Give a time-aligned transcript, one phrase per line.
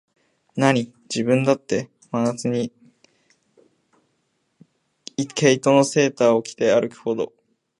[0.55, 2.71] なに、自分だって、真夏に
[5.35, 7.31] 毛糸のセーターを着て歩くほど、